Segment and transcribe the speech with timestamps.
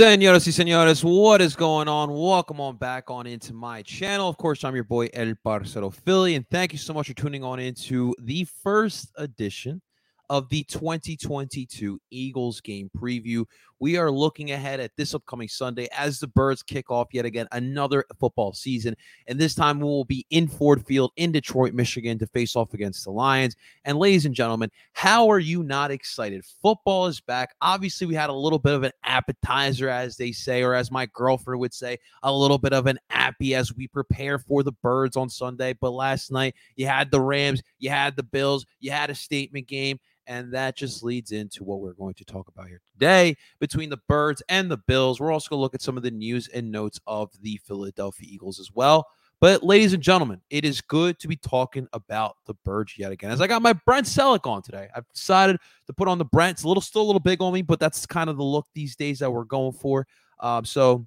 [0.00, 2.10] Señoras y señores, what is going on?
[2.10, 4.30] Welcome on back on into my channel.
[4.30, 7.44] Of course, I'm your boy El Parcero Philly, and thank you so much for tuning
[7.44, 9.82] on into the first edition
[10.30, 13.44] of the 2022 Eagles game preview.
[13.80, 17.48] We are looking ahead at this upcoming Sunday as the Birds kick off yet again
[17.52, 18.94] another football season.
[19.26, 22.74] And this time we will be in Ford Field in Detroit, Michigan to face off
[22.74, 23.56] against the Lions.
[23.86, 26.44] And ladies and gentlemen, how are you not excited?
[26.60, 27.54] Football is back.
[27.62, 31.06] Obviously, we had a little bit of an appetizer, as they say, or as my
[31.14, 35.16] girlfriend would say, a little bit of an appy as we prepare for the Birds
[35.16, 35.72] on Sunday.
[35.72, 39.68] But last night, you had the Rams, you had the Bills, you had a statement
[39.68, 39.98] game.
[40.26, 44.00] And that just leads into what we're going to talk about here today between the
[44.08, 45.20] Birds and the Bills.
[45.20, 48.28] We're also going to look at some of the news and notes of the Philadelphia
[48.30, 49.06] Eagles as well.
[49.40, 53.30] But, ladies and gentlemen, it is good to be talking about the Birds yet again.
[53.30, 56.56] As I got my Brent Celek on today, I've decided to put on the Brent.
[56.56, 58.66] It's a little, still a little big on me, but that's kind of the look
[58.74, 60.06] these days that we're going for.
[60.40, 61.06] Um, so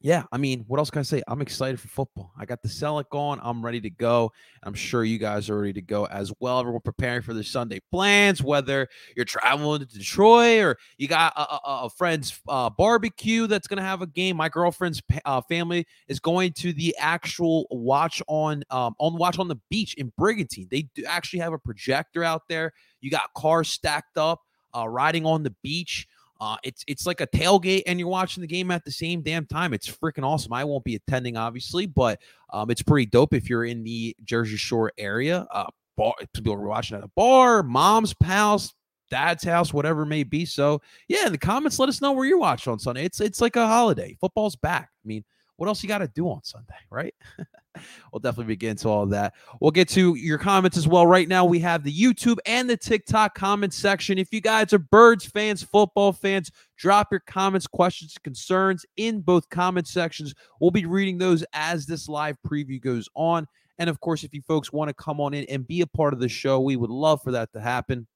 [0.00, 1.22] yeah, I mean, what else can I say?
[1.26, 2.32] I'm excited for football.
[2.38, 3.40] I got the Celek on.
[3.42, 4.32] I'm ready to go.
[4.62, 6.60] I'm sure you guys are ready to go as well.
[6.60, 11.40] Everyone preparing for their Sunday plans, whether you're traveling to Detroit or you got a,
[11.40, 14.36] a, a friend's uh, barbecue that's going to have a game.
[14.36, 19.48] My girlfriend's uh, family is going to the actual watch on um, on watch on
[19.48, 20.68] the beach in Brigantine.
[20.70, 22.72] They actually have a projector out there.
[23.00, 24.42] You got cars stacked up,
[24.76, 26.06] uh, riding on the beach.
[26.40, 29.46] Uh, it's it's like a tailgate, and you're watching the game at the same damn
[29.46, 29.72] time.
[29.72, 30.52] It's freaking awesome.
[30.52, 32.20] I won't be attending, obviously, but
[32.52, 35.46] um, it's pretty dope if you're in the Jersey Shore area.
[35.50, 38.74] Uh, bar, people are watching at a bar, mom's house,
[39.10, 40.44] dad's house, whatever it may be.
[40.44, 43.04] So yeah, in the comments, let us know where you're watching on Sunday.
[43.04, 44.16] It's it's like a holiday.
[44.20, 44.90] Football's back.
[44.92, 45.24] I mean,
[45.56, 47.14] what else you got to do on Sunday, right?
[48.12, 49.34] we'll definitely get into all of that.
[49.60, 51.06] We'll get to your comments as well.
[51.06, 54.18] Right now, we have the YouTube and the TikTok comment section.
[54.18, 59.48] If you guys are Birds fans, football fans, drop your comments, questions, concerns in both
[59.48, 60.34] comment sections.
[60.60, 63.46] We'll be reading those as this live preview goes on.
[63.78, 66.14] And of course, if you folks want to come on in and be a part
[66.14, 68.06] of the show, we would love for that to happen.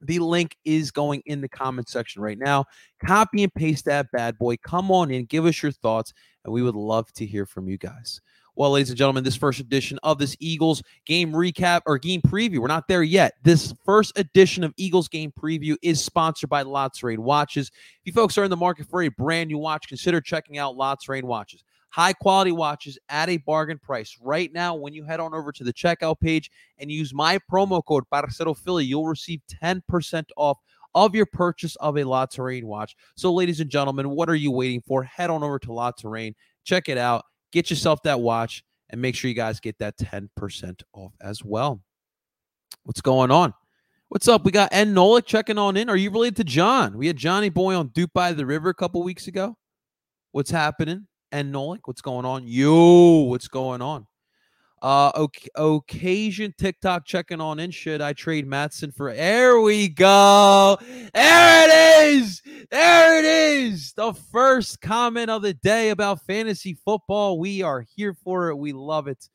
[0.00, 2.64] The link is going in the comment section right now.
[3.04, 4.56] Copy and paste that bad boy.
[4.58, 6.12] Come on in, give us your thoughts,
[6.44, 8.20] and we would love to hear from you guys.
[8.58, 12.58] Well, ladies and gentlemen, this first edition of this Eagles game recap or game preview,
[12.58, 13.34] we're not there yet.
[13.44, 17.68] This first edition of Eagles game preview is sponsored by Lots Rain Watches.
[17.68, 20.76] If you folks are in the market for a brand new watch, consider checking out
[20.76, 21.62] Lots Rain Watches.
[21.90, 24.16] High quality watches at a bargain price.
[24.20, 27.82] Right now, when you head on over to the checkout page and use my promo
[27.84, 30.58] code Parcero Philly, you'll receive 10% off
[30.94, 32.94] of your purchase of a La Terrain watch.
[33.16, 35.02] So, ladies and gentlemen, what are you waiting for?
[35.02, 36.34] Head on over to La Terrain,
[36.64, 40.82] check it out Get yourself that watch and make sure you guys get that 10%
[40.92, 41.82] off as well.
[42.84, 43.54] What's going on?
[44.08, 44.44] What's up?
[44.44, 45.90] We got N Nolik checking on in.
[45.90, 46.96] Are you related to John?
[46.96, 49.56] We had Johnny Boy on Duke by the River a couple weeks ago.
[50.32, 51.07] What's happening?
[51.32, 52.46] N Nolik, what's going on?
[52.46, 54.06] Yo, what's going on?
[54.80, 57.70] Uh, okay, occasion TikTok checking on in.
[57.70, 59.12] Should I trade Matson for?
[59.12, 60.78] There we go.
[61.12, 62.40] There it is.
[62.70, 63.92] There it is.
[63.94, 67.38] The first comment of the day about fantasy football.
[67.38, 68.56] We are here for it.
[68.56, 69.28] We love it.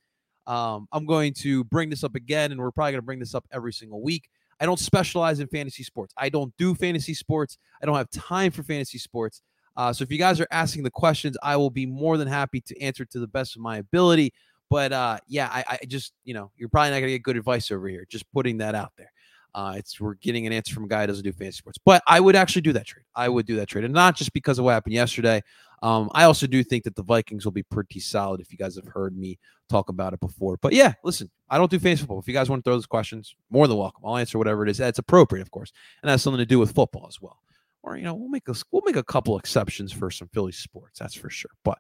[0.48, 3.36] Um, I'm going to bring this up again, and we're probably going to bring this
[3.36, 4.30] up every single week.
[4.60, 6.14] I don't specialize in fantasy sports.
[6.18, 7.58] I don't do fantasy sports.
[7.82, 9.42] I don't have time for fantasy sports.
[9.76, 12.62] Uh, so if you guys are asking the questions, I will be more than happy
[12.62, 14.34] to answer to the best of my ability.
[14.70, 17.72] But uh, yeah, I, I just you know you're probably not gonna get good advice
[17.72, 18.06] over here.
[18.10, 19.12] Just putting that out there.
[19.56, 22.02] Uh, it's we're getting an answer from a guy who doesn't do fantasy sports, but
[22.08, 23.06] I would actually do that trade.
[23.16, 25.42] I would do that trade, and not just because of what happened yesterday.
[25.84, 28.40] Um, I also do think that the Vikings will be pretty solid.
[28.40, 29.38] If you guys have heard me
[29.70, 32.20] talk about it before, but yeah, listen, I don't do fantasy football.
[32.20, 34.02] If you guys want to throw those questions, more than welcome.
[34.06, 34.78] I'll answer whatever it is.
[34.78, 37.43] That's appropriate, of course, and has something to do with football as well.
[37.84, 41.00] Or you know, we'll make a we'll make a couple exceptions for some Philly sports.
[41.00, 41.52] That's for sure.
[41.64, 41.80] But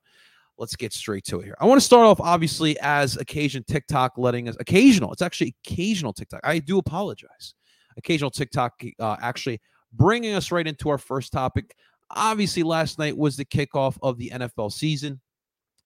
[0.57, 1.55] let's get straight to it here.
[1.59, 5.11] I want to start off obviously as occasion TikTok letting us occasional.
[5.11, 6.41] It's actually occasional TikTok.
[6.43, 7.55] I do apologize.
[7.97, 9.61] Occasional TikTok uh, actually
[9.93, 11.75] bringing us right into our first topic.
[12.11, 15.21] Obviously, last night was the kickoff of the NFL season.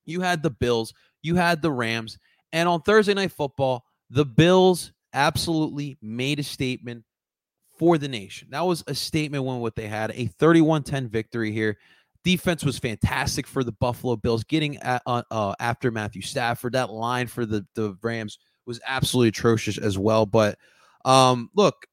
[0.05, 2.17] You had the Bills, you had the Rams,
[2.53, 7.03] and on Thursday night football, the Bills absolutely made a statement
[7.77, 8.47] for the nation.
[8.51, 11.77] That was a statement when what they had a 31-10 victory here.
[12.23, 14.43] Defense was fantastic for the Buffalo Bills.
[14.43, 19.29] Getting at, uh, uh, after Matthew Stafford, that line for the the Rams was absolutely
[19.29, 20.25] atrocious as well.
[20.25, 20.57] But
[21.05, 21.85] um, look,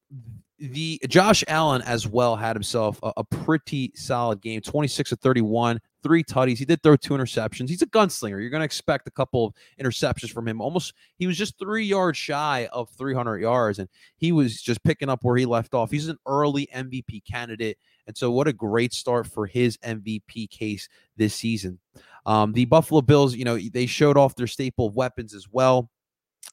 [0.73, 5.81] the Josh Allen as well had himself a, a pretty solid game 26 to 31
[6.03, 6.59] three tutties.
[6.59, 7.69] He did throw two interceptions.
[7.71, 8.41] He's a gunslinger.
[8.41, 10.61] You're going to expect a couple of interceptions from him.
[10.61, 13.89] Almost, he was just three yards shy of 300 yards, and
[14.19, 15.91] he was just picking up where he left off.
[15.91, 20.89] He's an early MVP candidate And so, what a great start for his MVP case
[21.17, 21.79] this season.
[22.27, 25.91] Um, the Buffalo Bills, you know, they showed off their staple of weapons as well.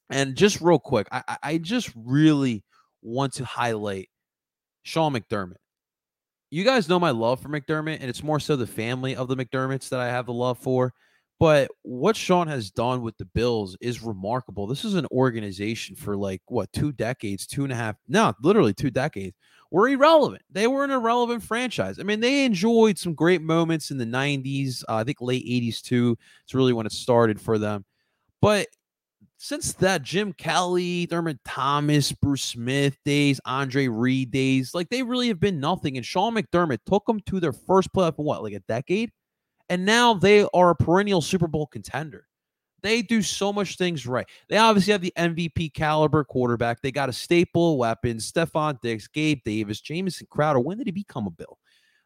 [0.09, 2.63] And just real quick, I, I just really
[3.01, 4.09] want to highlight
[4.83, 5.55] Sean McDermott.
[6.49, 9.37] You guys know my love for McDermott, and it's more so the family of the
[9.37, 10.93] McDermotts that I have the love for.
[11.39, 14.67] But what Sean has done with the Bills is remarkable.
[14.67, 18.75] This is an organization for like what two decades, two and a half, no, literally
[18.75, 19.35] two decades,
[19.71, 20.43] were irrelevant.
[20.51, 21.97] They were an irrelevant franchise.
[21.99, 25.81] I mean, they enjoyed some great moments in the 90s, uh, I think late 80s
[25.81, 26.15] too.
[26.43, 27.85] It's really when it started for them.
[28.39, 28.67] But
[29.43, 35.29] since that Jim Kelly, Thurman Thomas, Bruce Smith days, Andre Reed days, like they really
[35.29, 35.97] have been nothing.
[35.97, 39.11] And Sean McDermott took them to their first playoff in what, like a decade?
[39.67, 42.27] And now they are a perennial Super Bowl contender.
[42.83, 44.27] They do so much things right.
[44.47, 46.79] They obviously have the MVP caliber quarterback.
[46.81, 50.59] They got a staple of weapons, Stefon Diggs, Gabe Davis, Jamison Crowder.
[50.59, 51.57] When did he become a Bill?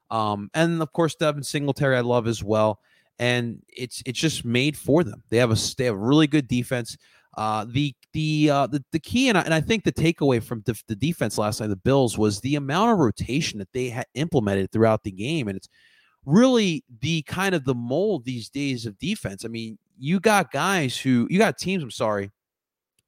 [0.10, 2.80] Um, and of course, Devin Singletary, I love as well.
[3.20, 5.24] And it's it's just made for them.
[5.30, 6.98] They have a they have a really good defense.
[7.36, 10.62] Uh, the the uh, the the key and I, and I think the takeaway from
[10.66, 14.06] the, the defense last night, the Bills, was the amount of rotation that they had
[14.14, 15.68] implemented throughout the game, and it's
[16.26, 19.44] really the kind of the mold these days of defense.
[19.44, 21.84] I mean, you got guys who you got teams.
[21.84, 22.32] I'm sorry,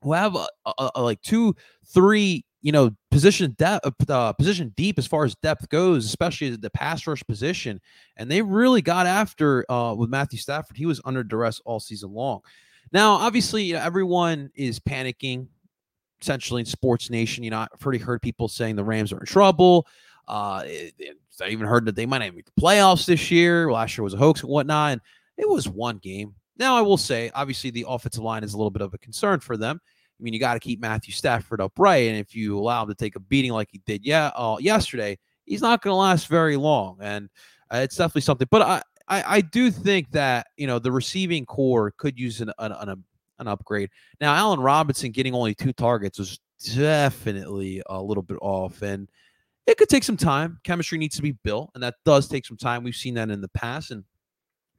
[0.02, 4.74] who have a, a, a like two, three, you know, position depth, uh, uh, position
[4.76, 7.80] deep as far as depth goes, especially the pass rush position,
[8.18, 10.76] and they really got after uh, with Matthew Stafford.
[10.76, 12.42] He was under duress all season long.
[12.92, 15.48] Now, obviously, you know, everyone is panicking.
[16.20, 19.26] Essentially, in Sports Nation, you know, I've already heard people saying the Rams are in
[19.26, 19.86] trouble.
[20.28, 23.72] Uh, it, it, I even heard that they might not make the playoffs this year.
[23.72, 24.94] Last year was a hoax and whatnot.
[24.94, 25.02] And
[25.38, 26.34] it was one game.
[26.58, 29.40] Now, I will say, obviously, the offensive line is a little bit of a concern
[29.40, 29.80] for them.
[30.20, 32.96] I mean, you got to keep Matthew Stafford upright, and if you allow him to
[32.96, 36.58] take a beating like he did, yeah, uh, yesterday, he's not going to last very
[36.58, 37.30] long, and
[37.72, 38.48] uh, it's definitely something.
[38.50, 42.52] But I, I, I do think that you know the receiving core could use an
[42.60, 43.04] an, an,
[43.40, 43.90] an upgrade.
[44.20, 46.40] Now, Allen Robinson getting only two targets was
[46.76, 49.08] definitely a little bit off, and
[49.66, 50.60] it could take some time.
[50.64, 52.84] Chemistry needs to be built, and that does take some time.
[52.84, 54.04] We've seen that in the past, and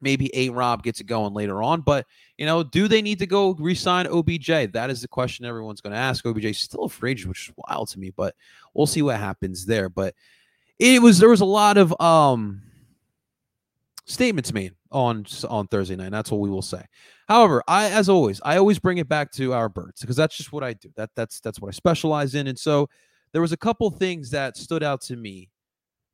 [0.00, 1.80] maybe A Rob gets it going later on.
[1.80, 4.72] But you know, do they need to go resign OBJ?
[4.72, 6.26] That is the question everyone's going to ask.
[6.26, 8.34] OBJ still a free agent, which is wild to me, but
[8.75, 9.88] we'll see what happens there.
[9.88, 10.14] But
[10.78, 12.62] it was there was a lot of um
[14.08, 16.10] statements made on on Thursday night.
[16.10, 16.82] That's what we will say.
[17.28, 20.52] However, I as always, I always bring it back to our birds because that's just
[20.52, 20.90] what I do.
[20.96, 22.46] That that's that's what I specialize in.
[22.46, 22.88] And so
[23.32, 25.50] there was a couple things that stood out to me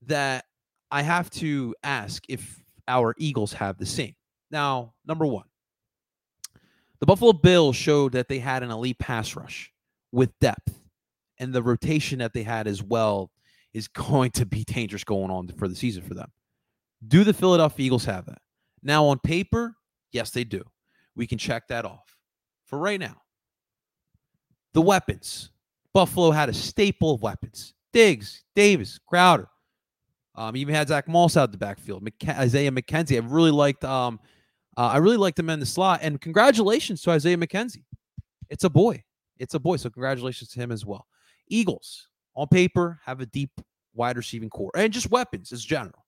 [0.06, 0.44] that
[0.90, 4.14] I have to ask if our Eagles have the same.
[4.50, 5.44] Now, number 1.
[7.00, 9.72] The Buffalo Bills showed that they had an elite pass rush
[10.12, 10.80] with depth
[11.38, 13.30] and the rotation that they had as well
[13.72, 16.30] is going to be dangerous going on for the season for them.
[17.06, 18.40] Do the Philadelphia Eagles have that?
[18.82, 19.74] Now, on paper,
[20.12, 20.62] yes, they do.
[21.16, 22.16] We can check that off.
[22.66, 23.16] For right now,
[24.72, 25.50] the weapons.
[25.92, 29.48] Buffalo had a staple of weapons Diggs, Davis, Crowder.
[30.34, 32.04] Um, even had Zach Moss out the backfield.
[32.04, 33.14] McK- Isaiah McKenzie.
[33.22, 33.84] I really liked.
[33.84, 34.18] Um,
[34.76, 36.00] uh, I really liked him in the slot.
[36.02, 37.84] And congratulations to Isaiah McKenzie.
[38.50, 39.04] It's a boy.
[39.38, 39.76] It's a boy.
[39.76, 41.06] So congratulations to him as well.
[41.48, 43.50] Eagles on paper have a deep
[43.94, 46.03] wide receiving core and just weapons as general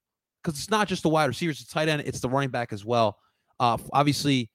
[0.46, 2.84] because it's not just the wide receivers, it's tight end, it's the running back as
[2.84, 3.18] well.
[3.58, 4.48] Uh, obviously,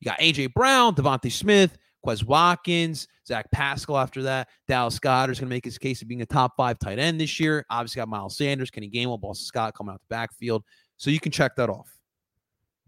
[0.00, 4.48] you got AJ Brown, DeVonta Smith, Quez Watkins, Zach Pascal after that.
[4.68, 7.20] Dallas Goedert is going to make his case of being a top five tight end
[7.20, 7.66] this year.
[7.70, 10.62] Obviously, got Miles Sanders, Kenny Gainwell, Boston Scott coming out the backfield.
[10.96, 11.90] So you can check that off.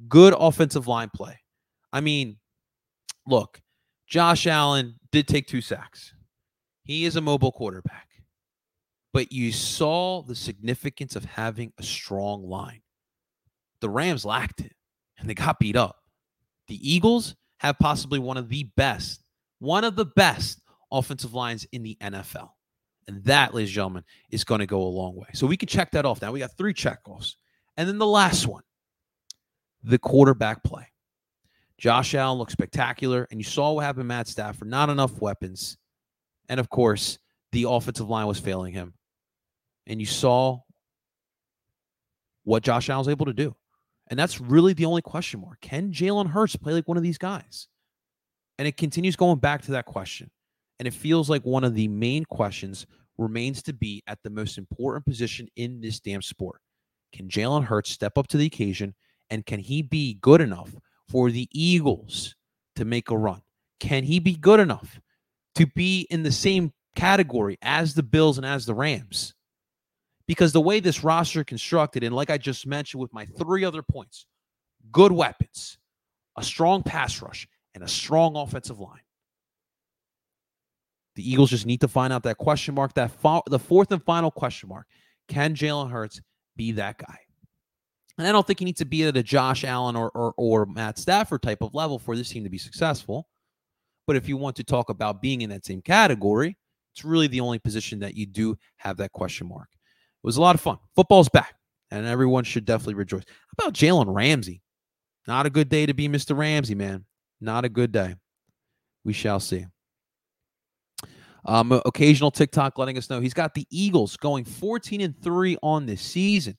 [0.08, 1.40] Good offensive line play.
[1.92, 2.36] I mean,
[3.26, 3.60] look,
[4.06, 6.14] Josh Allen did take two sacks.
[6.84, 8.07] He is a mobile quarterback
[9.12, 12.80] but you saw the significance of having a strong line.
[13.80, 14.72] The Rams lacked it
[15.18, 15.96] and they got beat up.
[16.68, 19.22] The Eagles have possibly one of the best,
[19.58, 20.60] one of the best
[20.92, 22.50] offensive lines in the NFL.
[23.06, 25.28] And that, ladies and gentlemen, is going to go a long way.
[25.32, 26.30] So we can check that off now.
[26.30, 27.34] We got three checkoffs.
[27.76, 28.62] And then the last one,
[29.82, 30.86] the quarterback play.
[31.78, 33.26] Josh Allen looked spectacular.
[33.30, 35.78] And you saw what happened Matt Stafford, not enough weapons.
[36.50, 37.18] And of course,
[37.52, 38.92] the offensive line was failing him
[39.88, 40.60] and you saw
[42.44, 43.56] what Josh Allen was able to do.
[44.08, 45.60] And that's really the only question mark.
[45.60, 47.68] Can Jalen Hurts play like one of these guys?
[48.58, 50.30] And it continues going back to that question.
[50.78, 52.86] And it feels like one of the main questions
[53.18, 56.60] remains to be at the most important position in this damn sport.
[57.12, 58.94] Can Jalen Hurts step up to the occasion?
[59.30, 60.74] And can he be good enough
[61.08, 62.34] for the Eagles
[62.76, 63.42] to make a run?
[63.80, 65.00] Can he be good enough
[65.56, 69.34] to be in the same category as the Bills and as the Rams?
[70.28, 73.82] Because the way this roster constructed, and like I just mentioned with my three other
[73.82, 74.26] points,
[74.92, 75.78] good weapons,
[76.36, 79.00] a strong pass rush, and a strong offensive line.
[81.16, 84.04] The Eagles just need to find out that question mark, that fo- the fourth and
[84.04, 84.86] final question mark.
[85.26, 86.20] Can Jalen Hurts
[86.56, 87.18] be that guy?
[88.18, 90.66] And I don't think he needs to be at a Josh Allen or, or, or
[90.66, 93.28] Matt Stafford type of level for this team to be successful.
[94.06, 96.56] But if you want to talk about being in that same category,
[96.92, 99.68] it's really the only position that you do have that question mark.
[100.28, 100.76] Was a lot of fun.
[100.94, 101.54] Football's back,
[101.90, 103.22] and everyone should definitely rejoice.
[103.26, 104.60] How about Jalen Ramsey?
[105.26, 106.36] Not a good day to be Mr.
[106.36, 107.06] Ramsey, man.
[107.40, 108.14] Not a good day.
[109.06, 109.64] We shall see.
[111.46, 115.86] Um, occasional TikTok letting us know he's got the Eagles going 14 and 3 on
[115.86, 116.58] this season.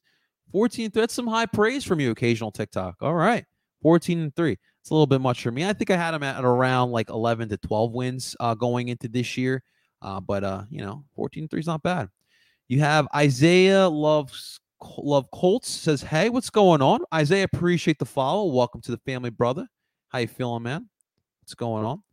[0.51, 2.95] 14 That's some high praise from you, occasional TikTok.
[3.01, 3.45] All right.
[3.83, 4.53] 14 and 3.
[4.81, 5.63] It's a little bit much for me.
[5.63, 9.07] I think I had him at around like 11 to 12 wins uh, going into
[9.07, 9.61] this year.
[10.01, 12.09] Uh, but, uh, you know, 14 3 is not bad.
[12.69, 14.59] You have Isaiah loves
[14.99, 18.45] Love Colts says, "Hey, what's going on?" Isaiah, appreciate the follow.
[18.53, 19.67] Welcome to the family, brother.
[20.09, 20.88] How you feeling, man?
[21.41, 22.03] What's going on?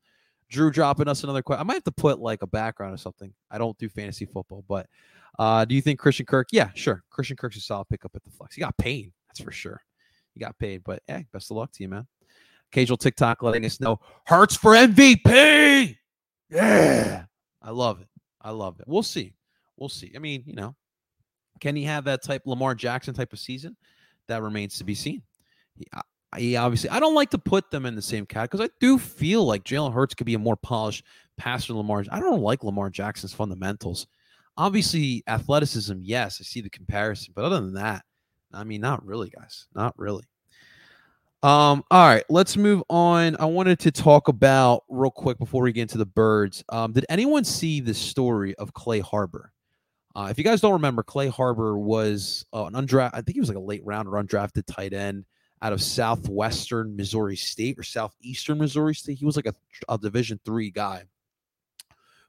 [0.48, 1.60] Drew dropping us another question.
[1.60, 3.34] I might have to put like a background or something.
[3.50, 4.86] I don't do fantasy football, but
[5.38, 6.48] uh, do you think Christian Kirk?
[6.50, 7.04] Yeah, sure.
[7.10, 8.54] Christian Kirk's a solid pickup at the flex.
[8.54, 9.82] He got paid, that's for sure.
[10.32, 12.06] He got paid, but hey, best of luck to you, man.
[12.72, 15.98] Occasional TikTok letting us know Hurts for MVP.
[16.48, 17.24] Yeah,
[17.60, 18.08] I love it.
[18.40, 18.88] I love it.
[18.88, 19.35] We'll see.
[19.76, 20.12] We'll see.
[20.14, 20.74] I mean, you know,
[21.60, 23.76] can he have that type Lamar Jackson type of season?
[24.28, 25.22] That remains to be seen.
[25.76, 25.86] He,
[26.36, 28.98] he obviously, I don't like to put them in the same cat because I do
[28.98, 31.04] feel like Jalen Hurts could be a more polished
[31.36, 32.04] passer than Lamar.
[32.10, 34.06] I don't like Lamar Jackson's fundamentals.
[34.56, 38.02] Obviously, athleticism, yes, I see the comparison, but other than that,
[38.52, 40.24] I mean, not really, guys, not really.
[41.42, 43.36] Um, all right, let's move on.
[43.38, 46.64] I wanted to talk about real quick before we get into the birds.
[46.70, 49.52] Um, did anyone see the story of Clay Harbor?
[50.16, 53.40] Uh, if you guys don't remember, Clay Harbor was uh, an undrafted, I think he
[53.40, 55.26] was like a late round or undrafted tight end
[55.60, 59.18] out of southwestern Missouri State or southeastern Missouri State.
[59.18, 59.54] He was like a,
[59.90, 61.02] a Division three guy.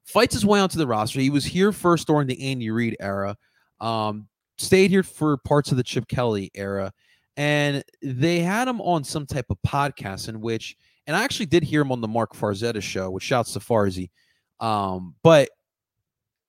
[0.03, 1.21] Fights his way onto the roster.
[1.21, 3.37] He was here first during the Andy Reid era.
[3.79, 4.27] Um,
[4.57, 6.91] stayed here for parts of the Chip Kelly era,
[7.37, 10.75] and they had him on some type of podcast in which,
[11.05, 14.09] and I actually did hear him on the Marc Farzetta show, which shouts to Farzi.
[14.59, 15.47] Um, but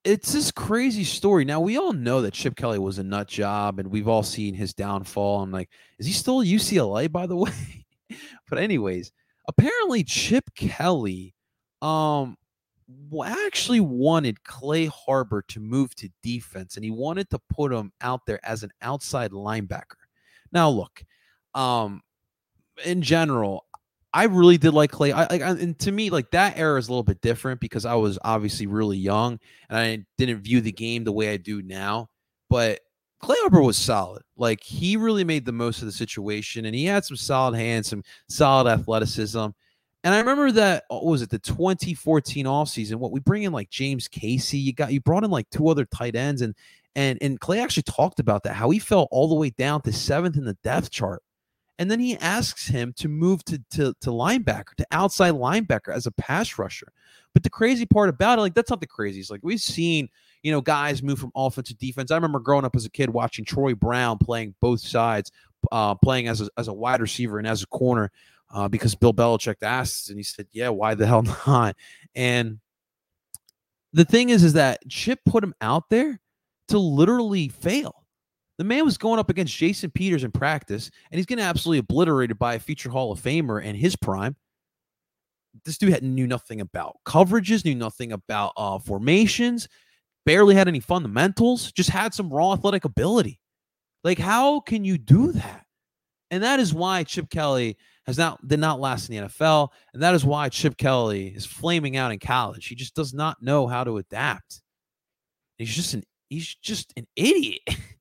[0.03, 1.45] it's this crazy story.
[1.45, 4.53] Now we all know that Chip Kelly was a nut job, and we've all seen
[4.53, 5.41] his downfall.
[5.41, 7.85] I'm like, is he still UCLA, by the way?
[8.49, 9.11] but anyways,
[9.47, 11.35] apparently Chip Kelly
[11.81, 12.35] um
[13.23, 18.25] actually wanted Clay Harbor to move to defense, and he wanted to put him out
[18.25, 19.95] there as an outside linebacker.
[20.51, 21.03] Now, look,
[21.53, 22.01] um,
[22.83, 23.65] in general,
[24.13, 25.11] I really did like Clay.
[25.11, 27.93] I like, and to me, like that era is a little bit different because I
[27.95, 29.39] was obviously really young
[29.69, 32.09] and I didn't view the game the way I do now.
[32.49, 32.79] But
[33.19, 34.23] Clay Harbor was solid.
[34.35, 37.89] Like he really made the most of the situation, and he had some solid hands,
[37.89, 39.47] some solid athleticism.
[40.03, 42.95] And I remember that what was it the 2014 offseason?
[42.95, 45.85] What we bring in like James Casey, you got you brought in like two other
[45.85, 46.55] tight ends, and
[46.95, 49.91] and and Clay actually talked about that how he fell all the way down to
[49.93, 51.21] seventh in the depth chart
[51.79, 56.05] and then he asks him to move to, to, to linebacker, to outside linebacker as
[56.05, 56.91] a pass rusher.
[57.33, 59.31] But the crazy part about it, like that's not the craziest.
[59.31, 60.09] Like we've seen,
[60.43, 62.11] you know, guys move from offense to defense.
[62.11, 65.31] I remember growing up as a kid watching Troy Brown playing both sides,
[65.71, 68.11] uh, playing as a, as a wide receiver and as a corner,
[68.53, 71.77] uh, because Bill Belichick asked, and he said, "Yeah, why the hell not?"
[72.13, 72.59] And
[73.93, 76.19] the thing is, is that Chip put him out there
[76.69, 77.98] to literally fail.
[78.59, 82.37] The man was going up against Jason Peters in practice, and he's getting absolutely obliterated
[82.37, 84.35] by a future Hall of Famer in his prime.
[85.63, 89.69] This dude had, knew nothing about coverages, knew nothing about uh, formations,
[90.25, 93.39] barely had any fundamentals, just had some raw athletic ability.
[94.03, 95.65] Like, how can you do that?
[96.29, 100.03] And that is why Chip Kelly has not did not last in the NFL, and
[100.03, 102.67] that is why Chip Kelly is flaming out in college.
[102.67, 104.61] He just does not know how to adapt.
[105.57, 107.61] He's just an he's just an idiot.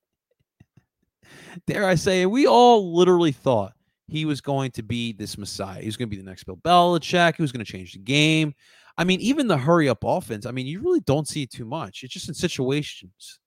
[1.67, 3.73] dare I say, we all literally thought
[4.09, 5.81] he was going to be this messiah.
[5.81, 7.37] He was going to be the next Bill Belichick.
[7.37, 8.55] He was going to change the game.
[8.97, 11.64] I mean, even the hurry up offense, I mean, you really don't see it too
[11.64, 12.02] much.
[12.02, 13.38] It's just in situations.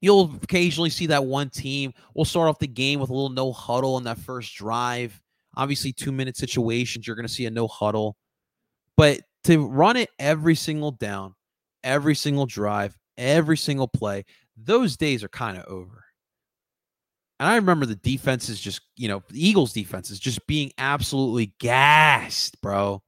[0.00, 3.52] You'll occasionally see that one team will start off the game with a little no
[3.52, 5.20] huddle on that first drive.
[5.56, 8.16] Obviously, two minute situations, you're going to see a no huddle.
[8.96, 11.34] But to run it every single down,
[11.82, 14.24] every single drive, every single play,
[14.56, 16.04] those days are kind of over.
[17.40, 22.60] And I remember the defenses just, you know, the Eagles defenses just being absolutely gassed,
[22.60, 23.02] bro.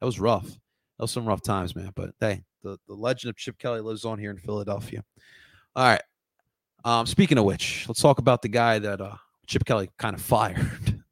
[0.00, 0.46] That was rough.
[0.46, 1.92] That was some rough times, man.
[1.94, 5.02] But hey, the, the legend of Chip Kelly lives on here in Philadelphia.
[5.74, 6.02] All right.
[6.84, 10.22] Um, speaking of which, let's talk about the guy that uh, Chip Kelly kind of
[10.22, 11.02] fired.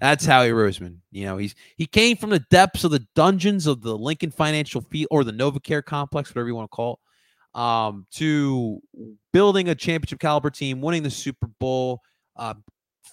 [0.00, 0.98] That's Howie Roseman.
[1.10, 4.80] You know, he's he came from the depths of the dungeons of the Lincoln Financial
[4.80, 6.98] Field or the NovaCare complex, whatever you want to call it,
[7.56, 8.80] um, to
[9.32, 12.00] building a championship caliber team, winning the Super Bowl,
[12.36, 12.54] uh,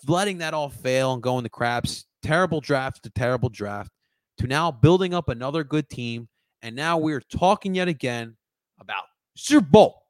[0.07, 2.05] letting that all fail and going the craps.
[2.21, 3.91] Terrible draft to terrible draft
[4.37, 6.27] to now building up another good team.
[6.61, 8.37] And now we're talking yet again
[8.79, 9.03] about
[9.35, 10.03] Super Bowl.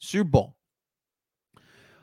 [0.00, 0.56] Super Bowl.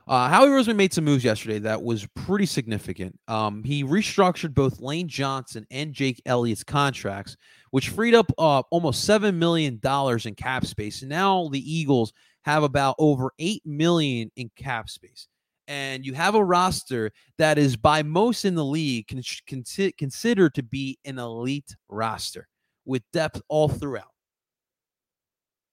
[0.08, 3.18] Uh, Howie Roseman made some moves yesterday that was pretty significant.
[3.28, 7.36] Um, he restructured both Lane Johnson and Jake Elliott's contracts,
[7.72, 11.02] which freed up uh, almost seven million dollars in cap space.
[11.02, 15.28] And now the Eagles have about over eight million in cap space.
[15.68, 20.56] And you have a roster that is by most in the league con- con- considered
[20.56, 22.48] to be an elite roster
[22.86, 24.12] with depth all throughout.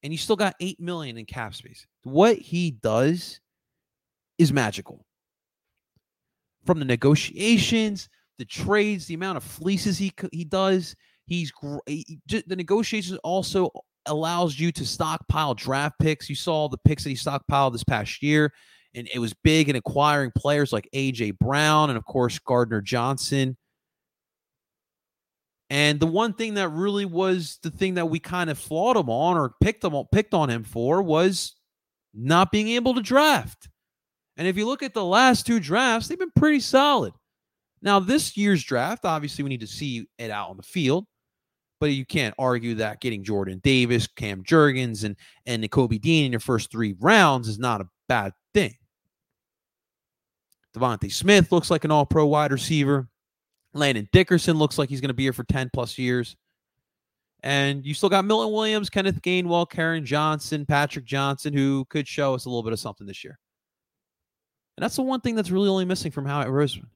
[0.03, 1.87] And you still got eight million in cap space.
[2.03, 3.41] What he does
[4.37, 5.07] is magical.
[6.67, 10.97] From the negotiations, the trades, the amount of fleeces he he does,
[11.27, 12.07] he's great.
[12.27, 13.71] The negotiations also
[14.07, 16.29] allows you to stockpile draft picks.
[16.29, 18.53] You saw the picks that he stockpiled this past year,
[18.95, 23.57] and it was big in acquiring players like AJ Brown and of course Gardner Johnson.
[25.71, 29.09] And the one thing that really was the thing that we kind of flawed him
[29.09, 31.57] on or picked him picked on him for was
[32.13, 33.69] not being able to draft.
[34.37, 37.13] And if you look at the last two drafts, they've been pretty solid.
[37.83, 41.07] Now, this year's draft, obviously, we need to see it out on the field,
[41.81, 46.33] but you can't argue that getting Jordan Davis, Cam Jurgens, and and Nakobe Dean in
[46.33, 48.75] your first three rounds is not a bad thing.
[50.77, 53.09] DeVonta Smith looks like an all-pro wide receiver.
[53.75, 56.37] Landon Dickerson looks like he's going to be here for 10 plus years.
[57.43, 62.35] And you still got Milton Williams, Kenneth Gainwell, Karen Johnson, Patrick Johnson, who could show
[62.35, 63.39] us a little bit of something this year.
[64.77, 66.89] And that's the one thing that's really only missing from Howie Roseman.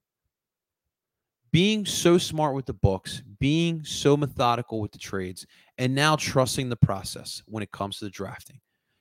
[1.53, 5.46] Being so smart with the books, being so methodical with the trades,
[5.79, 8.61] and now trusting the process when it comes to the drafting.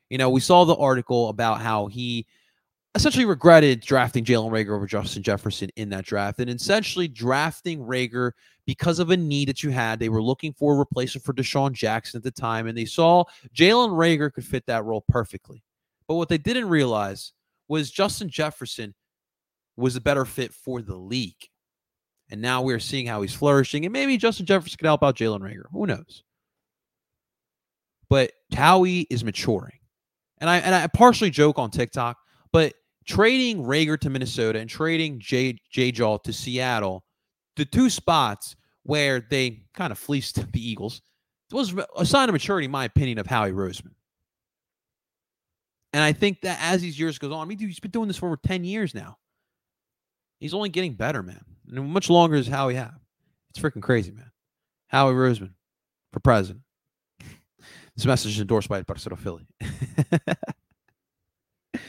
[0.10, 2.26] You know, we saw the article about how he
[2.96, 8.32] essentially regretted drafting Jalen Reagor over Justin Jefferson in that draft, and essentially drafting Reagor
[8.66, 10.00] because of a need that you had.
[10.00, 13.24] They were looking for a replacement for DeSean Jackson at the time, and they saw
[13.56, 15.64] Jalen Reagor could fit that role perfectly.
[16.08, 17.34] But what they didn't realize
[17.68, 18.96] was Justin Jefferson
[19.76, 21.50] was a better fit for the league.
[22.30, 23.86] And now we're seeing how he's flourishing.
[23.86, 25.66] And maybe Justin Jefferson could help out Jalen Reagor.
[25.72, 26.24] Who knows?
[28.10, 29.80] But Howie is maturing.
[30.40, 32.18] And I and I partially joke on TikTok,
[32.52, 32.74] but
[33.06, 37.04] trading Reagor to Minnesota and trading J J Jaw to Seattle,
[37.56, 41.02] the two spots where they kind of fleeced the Eagles,
[41.52, 43.94] was a sign of maturity, in my opinion, of Howie Roseman.
[45.94, 48.08] And I think that as these years goes on, I mean, dude, he's been doing
[48.08, 49.18] this for over 10 years now.
[50.40, 51.44] He's only getting better, man.
[51.68, 52.96] And much longer is Howie have.
[53.50, 54.32] It's freaking crazy, man.
[54.88, 55.52] Howie Roseman
[56.12, 56.64] for president.
[57.96, 59.48] This message is endorsed by Barcelona Philly.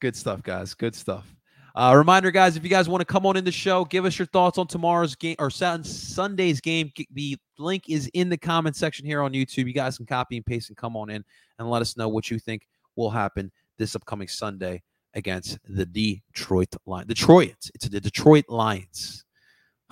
[0.00, 0.72] Good stuff, guys.
[0.74, 1.34] Good stuff.
[1.74, 4.16] Uh, reminder, guys, if you guys want to come on in the show, give us
[4.16, 6.92] your thoughts on tomorrow's game or Sunday's game.
[7.10, 9.66] The link is in the comment section here on YouTube.
[9.66, 11.24] You guys can copy and paste and come on in
[11.58, 14.80] and let us know what you think will happen this upcoming Sunday
[15.14, 17.08] against the Detroit Lions.
[17.08, 17.70] Detroit.
[17.74, 19.24] It's the Detroit Lions.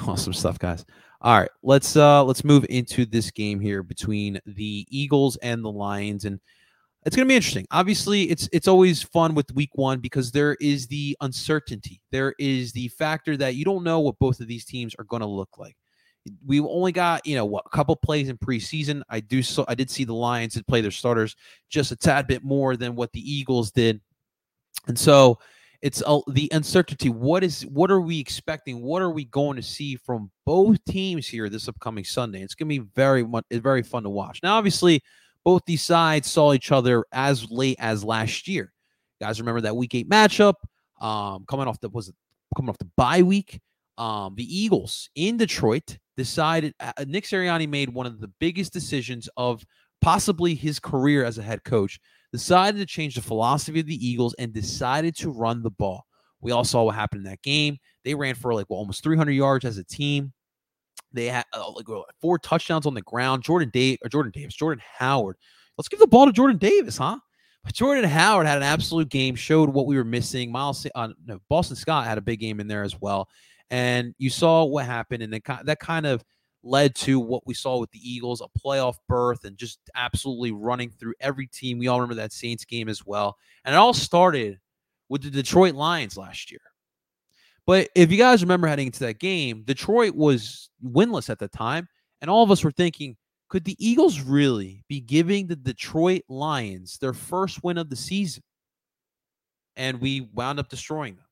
[0.06, 0.86] Awesome stuff, guys.
[1.20, 5.70] All right, let's uh let's move into this game here between the Eagles and the
[5.70, 6.40] Lions and
[7.04, 7.66] it's going to be interesting.
[7.70, 12.00] Obviously, it's it's always fun with week 1 because there is the uncertainty.
[12.10, 15.20] There is the factor that you don't know what both of these teams are going
[15.20, 15.76] to look like
[16.46, 19.02] we only got you know what a couple plays in preseason.
[19.08, 21.36] I do so I did see the Lions did play their starters
[21.68, 24.00] just a tad bit more than what the Eagles did,
[24.86, 25.38] and so
[25.82, 27.08] it's uh, the uncertainty.
[27.08, 28.82] What is what are we expecting?
[28.82, 32.42] What are we going to see from both teams here this upcoming Sunday?
[32.42, 34.40] It's going to be very much very fun to watch.
[34.42, 35.02] Now, obviously,
[35.44, 38.72] both these sides saw each other as late as last year.
[39.20, 40.54] You guys, remember that Week Eight matchup?
[41.00, 42.14] Um, coming off the was it
[42.56, 43.60] coming off the bye week?
[43.96, 49.28] Um, the Eagles in Detroit decided uh, Nick Sirianni made one of the biggest decisions
[49.36, 49.64] of
[50.02, 51.98] possibly his career as a head coach.
[52.32, 56.06] Decided to change the philosophy of the Eagles and decided to run the ball.
[56.40, 57.78] We all saw what happened in that game.
[58.04, 60.32] They ran for like well, almost 300 yards as a team.
[61.12, 61.86] They had uh, like
[62.20, 63.42] four touchdowns on the ground.
[63.42, 65.36] Jordan Dave or Jordan Davis, Jordan Howard.
[65.76, 67.18] Let's give the ball to Jordan Davis, huh?
[67.64, 70.50] But Jordan Howard had an absolute game, showed what we were missing.
[70.50, 73.28] Miles, uh, no, Boston Scott had a big game in there as well
[73.70, 76.24] and you saw what happened, and then that kind of
[76.62, 80.90] led to what we saw with the Eagles, a playoff berth, and just absolutely running
[80.90, 81.78] through every team.
[81.78, 83.36] We all remember that Saints game as well.
[83.64, 84.58] And it all started
[85.08, 86.60] with the Detroit Lions last year.
[87.66, 91.88] But if you guys remember heading into that game, Detroit was winless at the time.
[92.20, 93.16] And all of us were thinking,
[93.48, 98.42] could the Eagles really be giving the Detroit Lions their first win of the season?
[99.76, 101.26] And we wound up destroying them.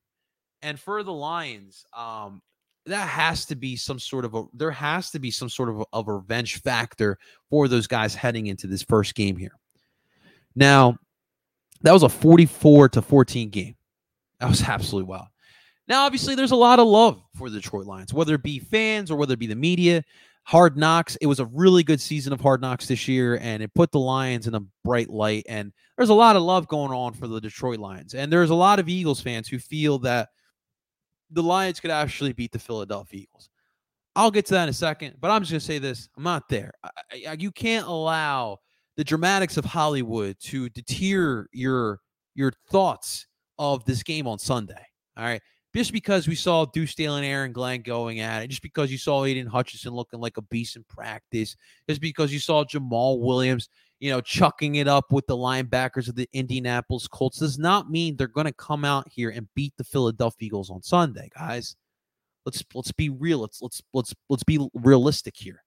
[0.61, 2.41] And for the Lions, um,
[2.85, 5.81] that has to be some sort of a there has to be some sort of
[5.81, 7.17] a, of a revenge factor
[7.49, 9.53] for those guys heading into this first game here.
[10.55, 10.97] Now,
[11.81, 13.75] that was a 44 to 14 game.
[14.39, 15.27] That was absolutely wild.
[15.87, 19.09] Now, obviously, there's a lot of love for the Detroit Lions, whether it be fans
[19.09, 20.03] or whether it be the media.
[20.43, 23.73] Hard Knocks, it was a really good season of Hard Knocks this year, and it
[23.73, 25.45] put the Lions in a bright light.
[25.47, 28.13] And there's a lot of love going on for the Detroit Lions.
[28.13, 30.29] And there's a lot of Eagles fans who feel that
[31.31, 33.49] the Lions could actually beat the Philadelphia Eagles.
[34.15, 36.23] I'll get to that in a second, but I'm just going to say this I'm
[36.23, 36.73] not there.
[36.83, 36.89] I,
[37.29, 38.59] I, you can't allow
[38.97, 41.99] the dramatics of Hollywood to deter your
[42.35, 44.85] your thoughts of this game on Sunday.
[45.17, 45.41] All right.
[45.75, 48.97] Just because we saw Duce Staley and Aaron Glenn going at it, just because you
[48.97, 51.55] saw Aidan Hutchinson looking like a beast in practice,
[51.87, 56.15] just because you saw Jamaal Williams, you know, chucking it up with the linebackers of
[56.15, 59.83] the Indianapolis Colts does not mean they're going to come out here and beat the
[59.83, 61.75] Philadelphia Eagles on Sunday, guys.
[62.45, 63.39] Let's let's be real.
[63.39, 65.63] Let's let's let's let's be realistic here.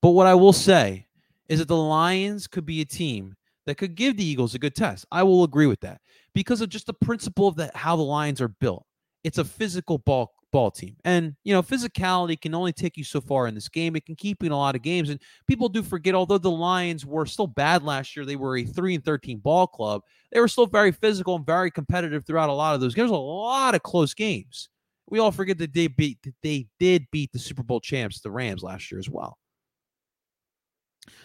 [0.00, 1.06] But what I will say
[1.48, 4.74] is that the Lions could be a team that could give the Eagles a good
[4.74, 5.04] test.
[5.12, 6.00] I will agree with that
[6.34, 8.86] because of just the principle of that how the Lions are built.
[9.22, 10.96] It's a physical ball ball team.
[11.04, 13.96] And, you know, physicality can only take you so far in this game.
[13.96, 15.10] It can keep you in a lot of games.
[15.10, 18.64] And people do forget, although the Lions were still bad last year, they were a
[18.64, 20.02] 3 and 13 ball club.
[20.32, 23.10] They were still very physical and very competitive throughout a lot of those games.
[23.10, 24.68] A lot of close games.
[25.08, 28.30] We all forget that they beat that they did beat the Super Bowl champs, the
[28.30, 29.38] Rams, last year as well.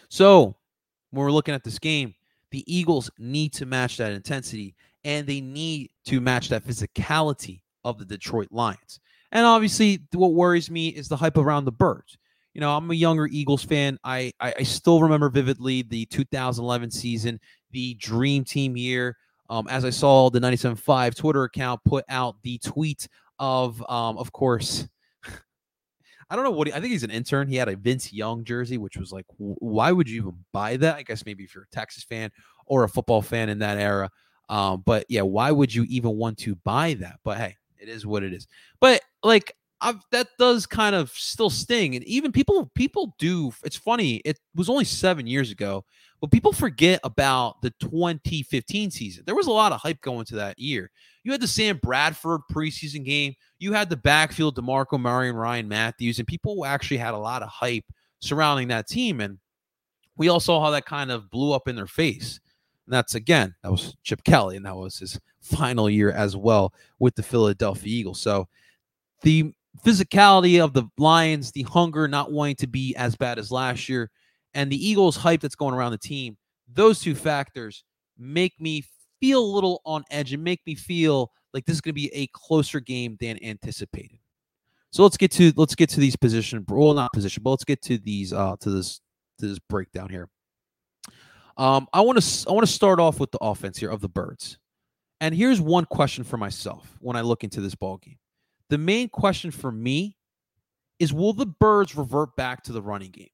[0.08, 0.56] So
[1.10, 2.14] when we're looking at this game,
[2.50, 7.98] the Eagles need to match that intensity and they need to match that physicality of
[7.98, 8.98] the Detroit Lions.
[9.36, 12.16] And obviously, what worries me is the hype around the birds.
[12.54, 13.98] You know, I'm a younger Eagles fan.
[14.02, 17.38] I, I, I still remember vividly the 2011 season,
[17.70, 19.14] the dream team year.
[19.50, 24.32] Um, as I saw the 97.5 Twitter account put out the tweet of, um, of
[24.32, 24.88] course,
[26.30, 27.46] I don't know what he, I think he's an intern.
[27.46, 30.96] He had a Vince Young jersey, which was like, why would you even buy that?
[30.96, 32.30] I guess maybe if you're a Texas fan
[32.64, 34.10] or a football fan in that era.
[34.48, 37.20] Um, but yeah, why would you even want to buy that?
[37.22, 38.46] But hey, it is what it is.
[38.80, 43.52] But like I've, that does kind of still sting, and even people people do.
[43.62, 44.16] It's funny.
[44.24, 45.84] It was only seven years ago,
[46.20, 49.24] but people forget about the 2015 season.
[49.26, 50.90] There was a lot of hype going to that year.
[51.24, 53.34] You had the Sam Bradford preseason game.
[53.58, 57.42] You had the backfield DeMarco Murray and Ryan Mathews, and people actually had a lot
[57.42, 57.84] of hype
[58.20, 59.20] surrounding that team.
[59.20, 59.38] And
[60.16, 62.40] we all saw how that kind of blew up in their face.
[62.86, 66.72] And that's again, that was Chip Kelly, and that was his final year as well
[66.98, 68.20] with the Philadelphia Eagles.
[68.20, 68.48] So
[69.22, 69.52] the
[69.84, 74.10] physicality of the Lions, the hunger, not wanting to be as bad as last year,
[74.54, 76.36] and the Eagles' hype that's going around the team,
[76.72, 77.84] those two factors
[78.18, 78.84] make me
[79.20, 82.12] feel a little on edge and make me feel like this is going to be
[82.14, 84.18] a closer game than anticipated.
[84.90, 87.82] So let's get to let's get to these position well not position, but let's get
[87.82, 89.00] to these uh to this
[89.38, 90.28] to this breakdown here.
[91.56, 94.08] Um, I want to I want to start off with the offense here of the
[94.08, 94.58] Birds.
[95.20, 98.18] And here's one question for myself when I look into this ball game.
[98.68, 100.16] The main question for me
[100.98, 103.30] is will the Birds revert back to the running game?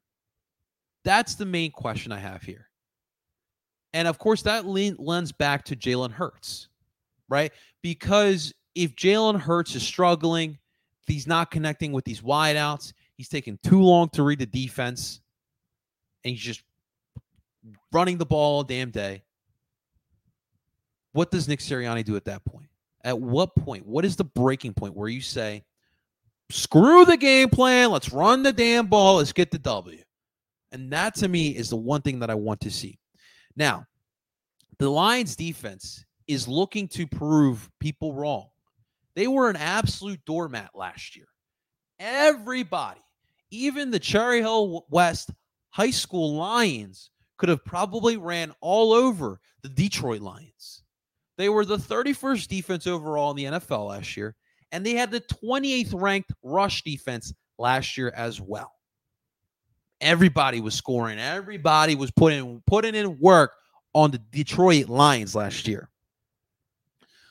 [1.04, 2.68] That's the main question I have here.
[3.92, 6.68] And of course, that lends back to Jalen Hurts,
[7.28, 7.52] right?
[7.82, 10.58] Because if Jalen Hurts is struggling,
[11.06, 15.20] he's not connecting with these wideouts, he's taking too long to read the defense,
[16.24, 16.62] and he's just
[17.92, 19.22] running the ball all damn day.
[21.12, 22.68] What does Nick Sirianni do at that point?
[23.04, 23.86] At what point?
[23.86, 25.64] What is the breaking point where you say,
[26.50, 30.02] screw the game plan, let's run the damn ball, let's get the W?
[30.70, 32.98] And that to me is the one thing that I want to see.
[33.56, 33.86] Now,
[34.78, 38.48] the Lions defense is looking to prove people wrong.
[39.14, 41.26] They were an absolute doormat last year.
[41.98, 43.00] Everybody,
[43.50, 45.30] even the Cherry Hill West
[45.70, 47.10] High School Lions,
[47.42, 50.84] could have probably ran all over the Detroit Lions.
[51.36, 54.36] They were the 31st defense overall in the NFL last year,
[54.70, 58.70] and they had the 28th ranked rush defense last year as well.
[60.00, 61.18] Everybody was scoring.
[61.18, 63.54] Everybody was putting putting in work
[63.92, 65.90] on the Detroit Lions last year.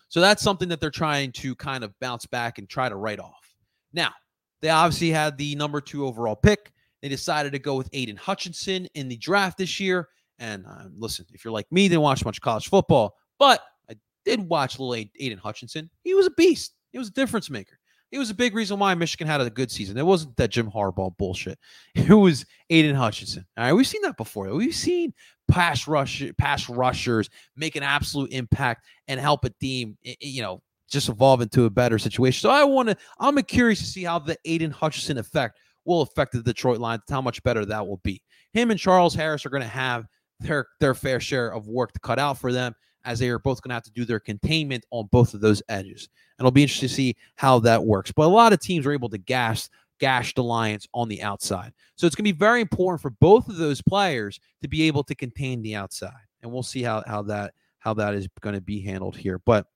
[0.09, 3.21] So that's something that they're trying to kind of bounce back and try to write
[3.21, 3.55] off.
[3.93, 4.11] Now,
[4.59, 6.73] They obviously had the number two overall pick.
[7.01, 10.07] They decided to go with Aidan Hutchinson in the draft this year.
[10.39, 14.39] And uh, listen, if you're like me, didn't watch much college football, but I did
[14.39, 15.89] watch little Aidan Hutchinson.
[16.03, 16.73] He was a beast.
[16.91, 17.77] He was a difference maker.
[18.11, 19.97] He was a big reason why Michigan had a good season.
[19.97, 21.57] It wasn't that Jim Harbaugh bullshit.
[21.95, 23.45] It was Aidan Hutchinson.
[23.57, 24.53] All right, we've seen that before.
[24.53, 25.13] We've seen
[25.49, 31.07] pass rush, pass rushers make an absolute impact and help a team, you know, just
[31.07, 32.41] evolve into a better situation.
[32.41, 36.33] So I want to, I'm curious to see how the Aidan Hutchinson effect will affect
[36.33, 38.21] the Detroit Lions, how much better that will be.
[38.53, 40.05] Him and Charles Harris are going to have
[40.39, 43.61] their their fair share of work to cut out for them as they are both
[43.61, 46.07] going to have to do their containment on both of those edges.
[46.37, 48.11] And it'll be interesting to see how that works.
[48.11, 49.67] But a lot of teams are able to gash
[49.99, 51.73] gash the Lions on the outside.
[51.95, 55.03] So it's going to be very important for both of those players to be able
[55.03, 56.11] to contain the outside.
[56.41, 59.39] And we'll see how how that how that is going to be handled here.
[59.39, 59.67] But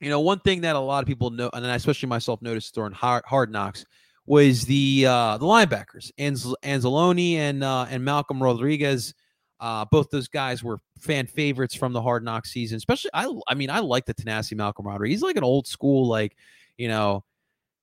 [0.00, 2.92] you know, one thing that a lot of people know, and especially myself noticed during
[2.92, 3.84] hard, hard knocks,
[4.26, 9.14] was the uh, the linebackers, Anz- Anzalone and uh, and Malcolm Rodriguez.
[9.58, 12.76] Uh, both those guys were fan favorites from the hard knock season.
[12.76, 15.16] Especially, I I mean, I like the tenacity Malcolm Rodriguez.
[15.16, 16.36] He's like an old school, like
[16.76, 17.24] you know,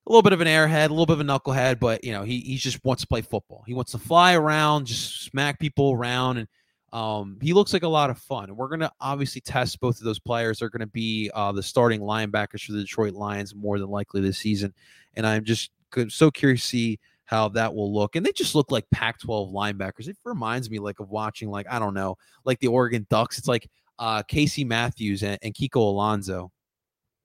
[0.05, 2.23] a little bit of an airhead, a little bit of a knucklehead, but you know,
[2.23, 3.63] he he just wants to play football.
[3.65, 6.47] He wants to fly around, just smack people around, and
[6.91, 8.49] um, he looks like a lot of fun.
[8.49, 10.59] And we're to obviously test both of those players.
[10.59, 14.37] They're to be uh, the starting linebackers for the Detroit Lions more than likely this
[14.37, 14.73] season.
[15.15, 15.71] And I'm just
[16.09, 18.15] so curious to see how that will look.
[18.15, 20.07] And they just look like Pac 12 linebackers.
[20.07, 23.37] It reminds me like of watching, like, I don't know, like the Oregon Ducks.
[23.37, 26.51] It's like uh, Casey Matthews and, and Kiko Alonso.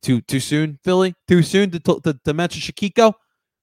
[0.00, 1.14] Too too soon, Philly?
[1.26, 3.12] Too soon to, to, to mention Shakiko?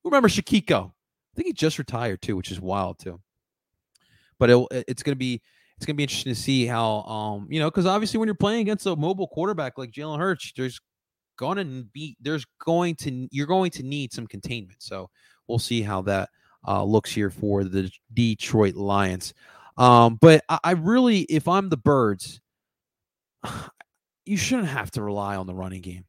[0.04, 0.88] Remember Shakiko?
[0.90, 3.22] I think he just retired too, which is wild too.
[4.38, 5.42] But it, it's to be
[5.78, 8.62] it's to be interesting to see how, um, you know, because obviously when you're playing
[8.62, 10.80] against a mobile quarterback like Jalen Hurts, there's
[11.40, 14.82] to be, there's going to, you're going to need some containment.
[14.82, 15.10] So
[15.48, 16.30] we'll see how that
[16.68, 19.34] uh, looks here for the Detroit Lions.
[19.78, 22.42] Um, but I, I really, if I'm the Birds,
[24.26, 26.06] you shouldn't have to rely on the running game.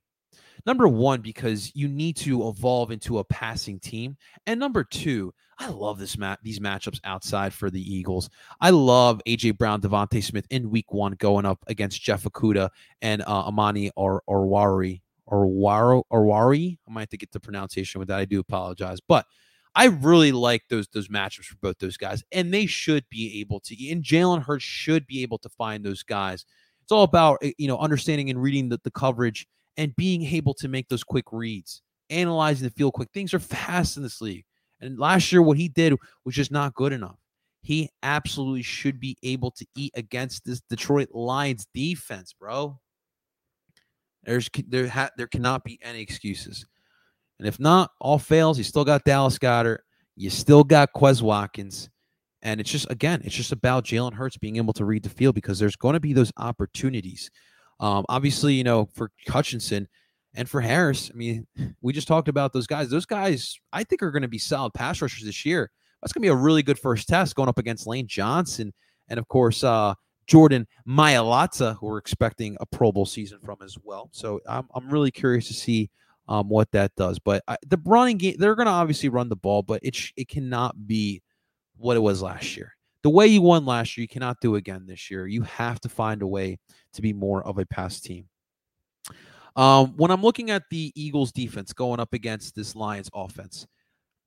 [0.64, 5.68] Number one, because you need to evolve into a passing team, and number two, I
[5.68, 8.28] love this mat these matchups outside for the Eagles.
[8.60, 13.22] I love AJ Brown, DeVonta Smith in Week One going up against Jeff Okudah and
[13.22, 16.78] uh, Amani or Oruwariye or Waro Oruwariye.
[16.88, 18.18] I might have to get the pronunciation with that.
[18.18, 19.26] I do apologize, but
[19.74, 23.60] I really like those those matchups for both those guys, and they should be able
[23.60, 23.90] to.
[23.90, 26.46] And Jalen Hurts should be able to find those guys.
[26.82, 30.54] It's all about eh, you know understanding and reading the, the coverage and being able
[30.54, 33.10] to make those quick reads, analyzing the field quick.
[33.12, 34.44] Things are fast in this league.
[34.80, 37.18] And last year, what he did was just not good enough.
[37.62, 42.78] He absolutely should be able to eat against this Detroit Lions defense, bro.
[44.26, 46.66] There's there ha, there cannot be any excuses.
[47.38, 48.58] And if not, all fails.
[48.58, 49.78] You still got Dallas Goedert.
[50.16, 51.88] You still got Quez Watkins.
[52.42, 55.34] And it's just again, it's just about Jalen Hurts being able to read the field
[55.34, 57.30] because there's going to be those opportunities.
[57.80, 59.88] Um, obviously, you know, for Hutchinson,
[60.36, 61.46] and for Harris, I mean,
[61.80, 62.90] we just talked about those guys.
[62.90, 65.70] Those guys, I think, are going to be solid pass rushers this year.
[66.00, 68.72] That's going to be a really good first test going up against Lane Johnson
[69.08, 69.94] and, of course, uh,
[70.26, 74.08] Jordan Mailata, who we're expecting a Pro Bowl season from as well.
[74.12, 75.90] So I'm, I'm really curious to see
[76.28, 77.18] um, what that does.
[77.18, 80.12] But I, the running game, they're going to obviously run the ball, but it sh-
[80.16, 81.22] it cannot be
[81.76, 82.74] what it was last year.
[83.02, 85.26] The way you won last year, you cannot do again this year.
[85.26, 86.58] You have to find a way
[86.94, 88.28] to be more of a pass team.
[89.54, 93.66] Um, when I'm looking at the Eagles defense going up against this Lions offense,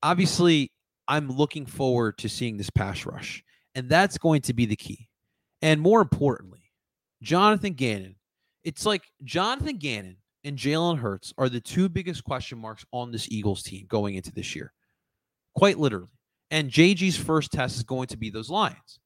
[0.01, 0.71] obviously
[1.07, 3.43] I'm looking forward to seeing this pass rush,
[3.75, 5.08] and that's going to be the key.
[5.61, 6.61] And more importantly,
[7.21, 8.15] Jonathan Gannon.
[8.63, 13.27] It's like Jonathan Gannon and Jalen Hurts are the two biggest question marks on this
[13.29, 14.73] Eagles team going into this year,
[15.55, 16.11] quite literally.
[16.51, 18.99] And JG's first test is going to be those Lions.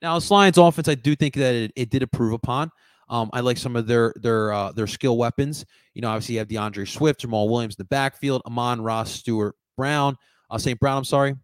[0.00, 2.70] Now, this Lions offense, I do think that it, it did improve upon.
[3.10, 5.64] Um, I like some of their their uh, their skill weapons.
[5.94, 9.54] You know, obviously you have D'Andre Swift, Jamaal Williams in the backfield, Amon Ross, Stewart
[9.76, 10.16] Brown,
[10.50, 10.78] uh, St.
[10.78, 10.98] Brown.
[10.98, 11.34] I'm sorry,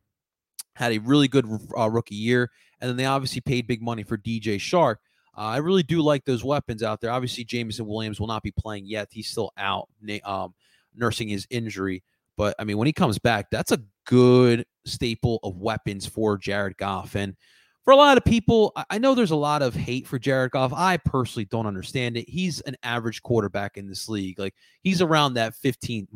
[0.77, 2.51] had a really good uh, rookie year,
[2.85, 4.97] and then they obviously paid big money for DJ Chark.
[5.35, 7.11] Uh, I really do like those weapons out there.
[7.11, 9.89] Obviously, Jameson Williams will not be playing yet; he's still out,
[10.23, 10.53] um,
[10.95, 12.03] nursing his injury.
[12.37, 16.77] But I mean, when he comes back, that's a good staple of weapons for Jared
[16.77, 17.17] Goff.
[17.17, 17.37] And
[17.85, 20.75] for a lot of people, I know there's a lot of hate for Jared Goff.
[20.75, 22.29] I personally don't understand it.
[22.29, 24.39] He's an average quarterback in this league.
[24.39, 26.07] Like he's around that 15,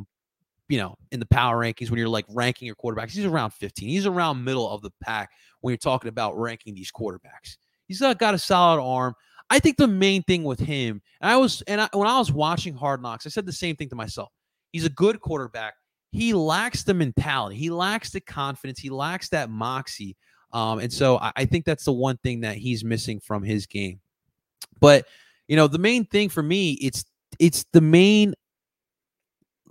[0.68, 3.12] you know, in the power rankings when you're like ranking your quarterbacks.
[3.12, 3.88] He's around 15.
[3.88, 7.56] He's around middle of the pack when you're talking about ranking these quarterbacks.
[7.86, 9.14] He's got, got a solid arm.
[9.50, 12.30] I think the main thing with him, and I was, and I, when I was
[12.30, 14.30] watching Hard Knocks, I said the same thing to myself.
[14.72, 15.74] He's a good quarterback.
[16.12, 17.56] he lacks the mentality.
[17.56, 18.78] He lacks the confidence.
[18.78, 20.16] He lacks that moxie.
[20.52, 23.66] Um, and so I, I think that's the one thing that he's missing from his
[23.66, 24.00] game.
[24.80, 25.06] But
[25.46, 27.04] you know, the main thing for me, it's
[27.38, 28.34] it's the main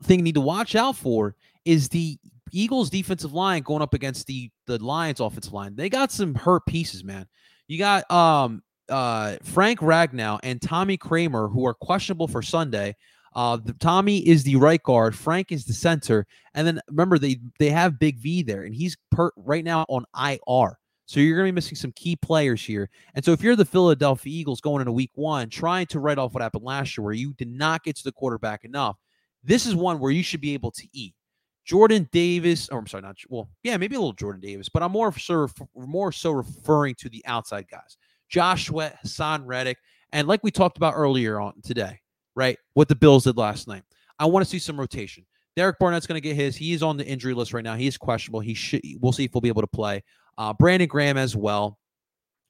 [0.08, 2.18] thing you need to watch out for is the
[2.52, 5.76] Eagles defensive line going up against the the Lions offensive line.
[5.76, 7.28] They got some hurt pieces, man.
[7.68, 12.96] You got um uh Frank Ragnow and Tommy Kraemer who are questionable for Sunday.
[13.36, 15.16] Uh, the, Tommy is the right guard.
[15.16, 18.98] Frank is the center, and then remember they they have Big V there, and he's
[19.12, 20.80] per, right now on IR.
[21.06, 22.90] So you're going to be missing some key players here.
[23.16, 26.34] And so if you're the Philadelphia Eagles going into Week One, trying to write off
[26.34, 28.98] what happened last year, where you did not get to the quarterback enough,
[29.48, 31.16] this is one where you should be able to eat.
[31.66, 34.92] Jordan Davis, or I'm sorry, not well, yeah, maybe a little Jordan Davis, but I'm
[34.92, 37.98] more so more so referring to the outside guys,
[38.30, 39.78] Joshua Haason Reddick,
[40.14, 42.00] and like we talked about earlier on today,
[42.36, 42.58] right?
[42.74, 43.84] What the Bills did last night.
[44.20, 45.26] I want to see some rotation.
[45.58, 46.56] Derek Barnett's going to get his.
[46.56, 47.76] He is on the injury list right now.
[47.76, 48.40] He is questionable.
[48.40, 48.82] He should.
[49.02, 50.04] We'll see if he'll be able to play.
[50.38, 51.78] Uh, Brandon Graham as well.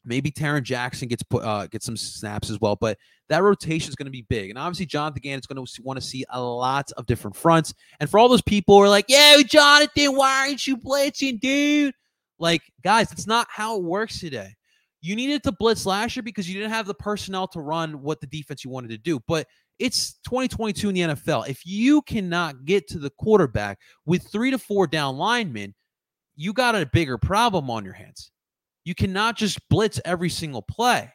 [0.08, 2.98] Maybe Tarron Jackson gets put uh, gets some snaps as well, but
[3.30, 4.50] that rotation is going to be big.
[4.50, 7.74] And obviously, Jonathan is going to want to see a lot of different fronts.
[8.00, 11.94] And for all those people who are like, "Yeah, Jonathan, why aren't you blitzing, dude?"
[12.40, 14.56] Like, guys, that's not how it works today.
[15.02, 18.22] You needed to blitz last year because you didn't have the personnel to run what
[18.22, 19.20] the defense you wanted to do.
[19.28, 19.48] But
[19.80, 21.50] it's 2022 in the NFL.
[21.50, 25.76] If you cannot get to the quarterback with three to four down linemen,
[26.36, 28.32] you got a bigger problem on your hands.
[28.88, 31.12] You cannot just blitz every single play.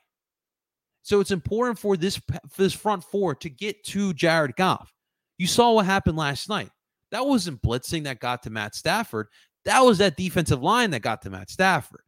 [1.00, 4.92] So it's important for this for this front four to get to Jared Goff.
[5.38, 6.68] You saw what happened last night.
[7.12, 9.28] That wasn't blitzing that got to Matt Stafford.
[9.64, 12.02] That was that defensive line that got to Matt Stafford.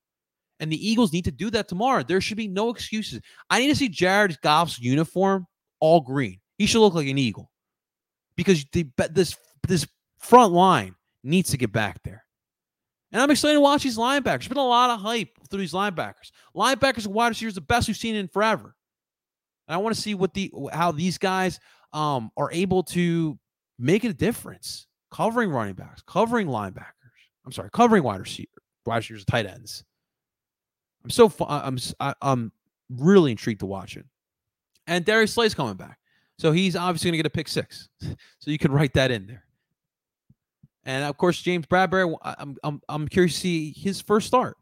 [0.60, 2.02] And the Eagles need to do that tomorrow.
[2.02, 3.22] There should be no excuses.
[3.48, 5.46] I need to see Jared Goff's uniform
[5.80, 6.40] all green.
[6.58, 7.50] He should look like an eagle
[8.36, 9.34] because the, this
[9.66, 9.86] this
[10.18, 12.23] front line needs to get back there.
[13.14, 14.24] And I'm excited to watch these linebackers.
[14.24, 16.32] There's been a lot of hype through these linebackers.
[16.54, 18.74] Linebackers and wide receivers, the best we've seen in forever.
[19.68, 21.60] And I want to see what the how these guys
[21.92, 23.38] um, are able to
[23.78, 26.90] make a difference covering running backs, covering linebackers.
[27.46, 28.48] I'm sorry, covering wide receivers,
[28.84, 29.84] wide receivers, tight ends.
[31.04, 31.46] I'm so fun,
[32.00, 32.50] I'm I'm
[32.90, 34.06] really intrigued to watch it.
[34.88, 36.00] And Darius Slay's coming back,
[36.36, 37.88] so he's obviously going to get a pick six.
[38.00, 39.43] so you can write that in there.
[40.84, 44.56] And of course, James Bradberry, I'm, I'm, I'm curious to see his first start.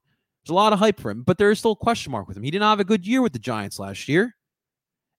[0.44, 2.36] There's a lot of hype for him, but there is still a question mark with
[2.36, 2.42] him.
[2.42, 4.34] He didn't have a good year with the Giants last year.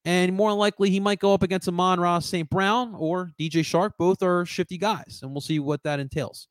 [0.05, 2.49] And more likely, he might go up against Amon-Ra St.
[2.49, 3.91] Brown or DJ Chark.
[3.97, 6.49] Both are shifty guys, and we'll see what that entails.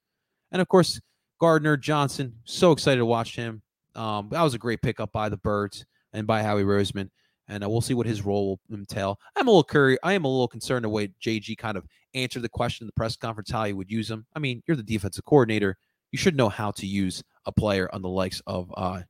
[0.51, 0.99] And of course,
[1.39, 3.61] Gardner Johnson, so excited to watch him.
[3.95, 5.85] Um, that was a great pickup by the Birds
[6.15, 7.11] and by Howie Roseman
[7.49, 9.19] and uh, we'll see what his role will entail.
[9.37, 9.99] I'm a little curious.
[10.03, 12.93] I am a little concerned the way JG kind of answered the question in the
[12.93, 14.27] press conference how you would use him.
[14.35, 15.77] I mean, you're the defensive coordinator.
[16.11, 19.03] You should know how to use a player on the likes of uh,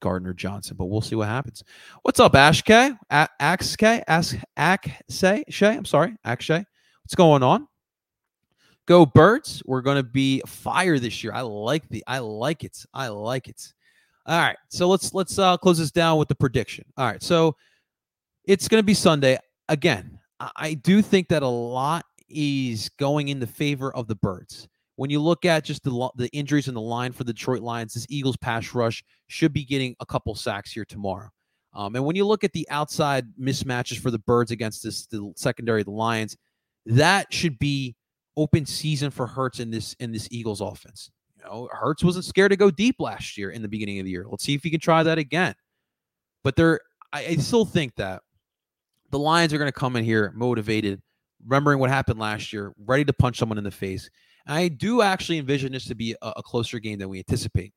[0.00, 1.62] Gardner Johnson, but we'll see what happens.
[2.02, 2.92] What's up, Ash K?
[3.10, 4.02] Ax K?
[4.08, 5.74] Ask Ak Say Shay?
[5.76, 6.64] I'm sorry, Akshay.
[7.02, 7.66] What's going on?
[8.86, 9.62] Go Birds.
[9.66, 11.32] We're going to be fire this year.
[11.32, 12.02] I like the.
[12.06, 12.84] I like it.
[12.92, 13.72] I like it.
[14.26, 16.84] All right, so let's let's uh, close this down with the prediction.
[16.96, 17.56] All right, so
[18.44, 19.38] it's going to be Sunday.
[19.68, 20.18] Again,
[20.56, 24.68] I do think that a lot is going in the favor of the Birds.
[24.96, 27.94] When you look at just the the injuries in the line for the Detroit Lions,
[27.94, 31.30] this Eagles pass rush should be getting a couple sacks here tomorrow.
[31.72, 35.32] Um, and when you look at the outside mismatches for the Birds against this the
[35.36, 36.36] secondary, the Lions,
[36.86, 37.94] that should be
[38.36, 41.10] open season for Hurts in this in this Eagles offense.
[41.38, 44.10] You know, Hurts wasn't scared to go deep last year in the beginning of the
[44.10, 44.26] year.
[44.28, 45.54] Let's see if he can try that again.
[46.42, 46.80] But there,
[47.12, 48.22] I, I still think that
[49.10, 51.00] the Lions are going to come in here motivated,
[51.46, 54.10] remembering what happened last year, ready to punch someone in the face.
[54.46, 57.72] And I do actually envision this to be a, a closer game than we anticipate.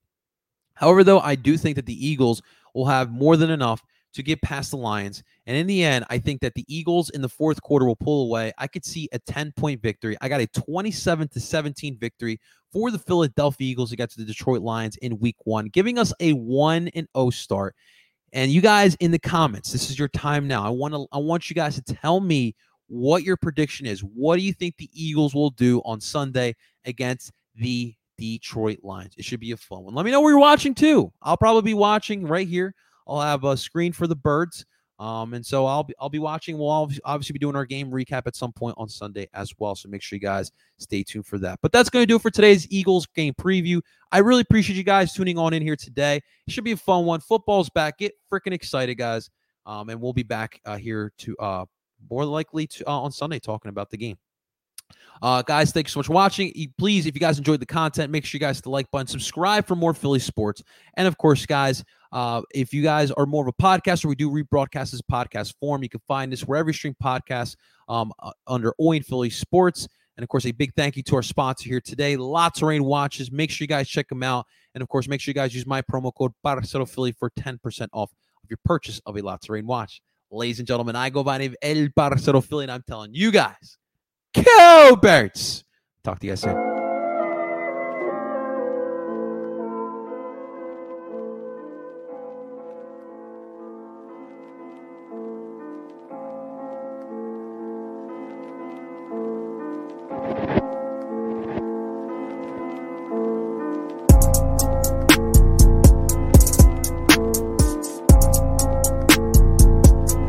[0.75, 2.41] However, though, I do think that the Eagles
[2.73, 3.83] will have more than enough
[4.13, 5.23] to get past the Lions.
[5.45, 8.25] And in the end, I think that the Eagles in the fourth quarter will pull
[8.25, 8.51] away.
[8.57, 10.15] I could see a 10 point victory.
[10.21, 12.39] I got a 27 to 17 victory
[12.71, 16.89] for the Philadelphia Eagles against the Detroit Lions in week one, giving us a 1
[16.89, 17.75] and 0 start.
[18.33, 20.63] And you guys in the comments, this is your time now.
[20.63, 22.55] I want to I want you guys to tell me
[22.87, 24.01] what your prediction is.
[24.01, 26.55] What do you think the Eagles will do on Sunday
[26.85, 29.13] against the Detroit Lions?
[29.17, 29.93] It should be a fun one.
[29.95, 31.11] Let me know where you're watching too.
[31.21, 32.75] I'll probably be watching right here.
[33.07, 34.65] I'll have a screen for the birds.
[34.99, 36.57] Um, and so I'll be I'll be watching.
[36.57, 36.69] We'll
[37.03, 39.75] obviously be doing our game recap at some point on Sunday as well.
[39.75, 41.59] So make sure you guys stay tuned for that.
[41.61, 43.81] But that's going to do it for today's Eagles game preview.
[44.11, 46.21] I really appreciate you guys tuning on in here today.
[46.47, 47.21] It should be a fun one.
[47.21, 47.97] Football's back.
[47.97, 49.29] Get freaking excited, guys.
[49.65, 51.65] Um, and we'll be back uh, here to uh,
[52.09, 54.17] more likely to uh, on Sunday talking about the game.
[55.21, 56.51] Uh, guys, thanks so much for watching.
[56.77, 59.07] Please, if you guys enjoyed the content, make sure you guys hit the like button,
[59.07, 60.61] subscribe for more Philly sports.
[60.97, 64.29] And of course, guys, uh, if you guys are more of a podcaster, we do
[64.29, 65.81] rebroadcast this podcast form.
[65.81, 67.55] You can find this wherever you stream podcasts
[67.87, 69.87] um, uh, under Oin Philly Sports.
[70.17, 72.83] And of course, a big thank you to our sponsor here today, Lots of Rain
[72.83, 73.31] Watches.
[73.31, 74.45] Make sure you guys check them out.
[74.75, 77.87] And of course, make sure you guys use my promo code Parcero Philly for 10%
[77.93, 80.01] off of your purchase of a Lots of Rain watch.
[80.33, 83.77] Ladies and gentlemen, I go by name El Parcero Philly, and I'm telling you guys,
[84.33, 85.63] Cowbirds.
[86.03, 86.72] Talk to you guys soon.